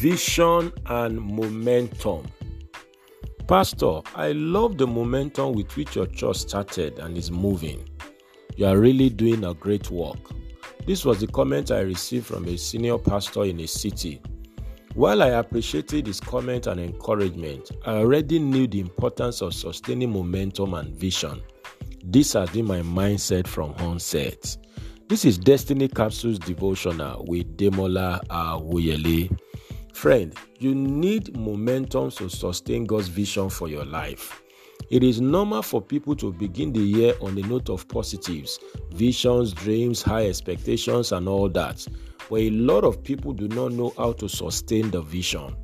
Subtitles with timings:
[0.00, 2.26] Vision and momentum.
[3.46, 7.86] Pastor, I love the momentum with which your church started and is moving.
[8.56, 10.16] You are really doing a great work.
[10.86, 14.22] This was the comment I received from a senior pastor in a city.
[14.94, 20.72] While I appreciated his comment and encouragement, I already knew the importance of sustaining momentum
[20.72, 21.42] and vision.
[22.02, 24.56] This has been my mindset from onset.
[25.08, 29.36] This is Destiny Capsules Devotional with Demola Awuyele.
[29.92, 34.42] Friend, you need momentum to sustain God's vision for your life.
[34.90, 38.58] It is normal for people to begin the year on a note of positives,
[38.92, 41.86] visions, dreams, high expectations, and all that.
[42.28, 45.54] But a lot of people do not know how to sustain the vision.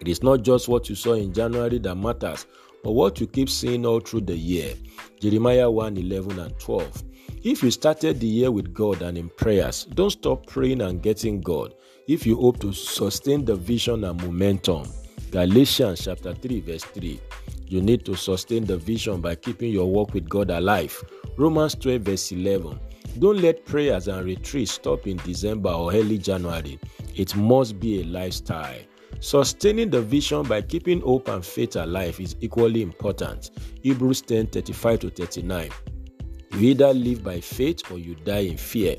[0.00, 2.46] It is not just what you saw in January that matters,
[2.84, 4.74] but what you keep seeing all through the year.
[5.20, 7.04] Jeremiah 1 11 and 12.
[7.42, 11.40] If you started the year with God and in prayers, don't stop praying and getting
[11.40, 11.74] God
[12.06, 14.84] if you hope to sustain the vision and momentum.
[15.30, 17.20] Galatians chapter 3 verse 3.
[17.66, 21.02] You need to sustain the vision by keeping your walk with God alive.
[21.36, 22.78] Romans 12 verse 11.
[23.18, 26.78] Don't let prayers and retreats stop in December or early January.
[27.14, 28.78] It must be a lifestyle.
[29.20, 33.50] Sustaining the vision by keeping hope and faith alive is equally important.
[33.82, 35.70] Hebrews 10 35 to 39.
[36.52, 38.96] You either live by faith or you die in fear.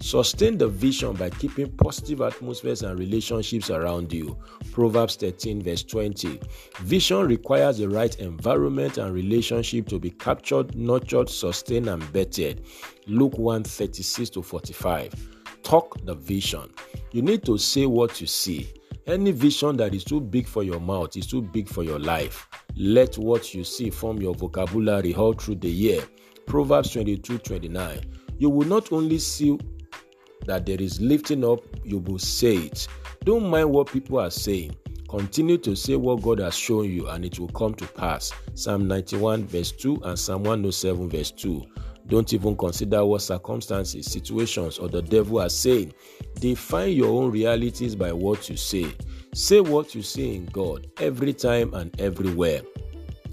[0.00, 4.36] Sustain the vision by keeping positive atmospheres and relationships around you.
[4.72, 6.40] Proverbs 13, verse 20.
[6.80, 12.62] Vision requires the right environment and relationship to be captured, nurtured, sustained, and bettered.
[13.06, 15.14] Luke 1 36 to 45.
[15.62, 16.70] Talk the vision.
[17.12, 18.68] You need to say what you see.
[19.06, 22.48] Any vision that is too big for your mouth is too big for your life.
[22.76, 26.02] Let what you see form your vocabulary all through the year.
[26.46, 28.00] Proverbs 22 29.
[28.38, 29.58] You will not only see
[30.46, 32.88] that there is lifting up, you will say it.
[33.24, 34.76] Don't mind what people are saying.
[35.08, 38.32] Continue to say what God has shown you, and it will come to pass.
[38.54, 41.66] Psalm 91, verse 2, and Psalm 107, verse 2.
[42.06, 45.92] Don't even consider what circumstances, situations, or the devil are saying.
[46.36, 48.86] Define your own realities by what you say.
[49.34, 52.62] Say what you see in God every time and everywhere.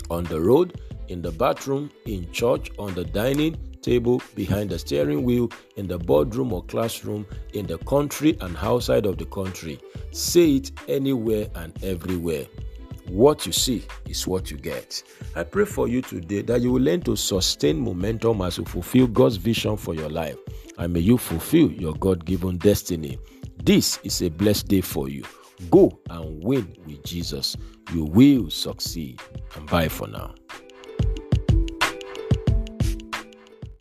[0.09, 5.23] On the road, in the bathroom, in church, on the dining table, behind the steering
[5.23, 9.79] wheel, in the boardroom or classroom, in the country and outside of the country.
[10.11, 12.45] Say it anywhere and everywhere.
[13.09, 15.01] What you see is what you get.
[15.35, 19.07] I pray for you today that you will learn to sustain momentum as you fulfill
[19.07, 20.37] God's vision for your life.
[20.77, 23.17] And may you fulfill your God given destiny.
[23.63, 25.23] This is a blessed day for you.
[25.71, 27.55] Go and win with Jesus.
[27.93, 29.21] You will succeed.
[29.55, 30.35] And bye for now.